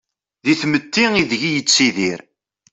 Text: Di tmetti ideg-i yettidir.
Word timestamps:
Di 0.45 0.53
tmetti 0.61 1.03
ideg-i 1.21 1.49
yettidir. 1.51 2.19